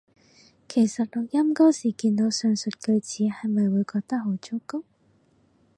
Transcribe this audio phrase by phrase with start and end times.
[0.67, 4.81] 其實錄音嗰時見到上述句子係咪會覺得好糟糕？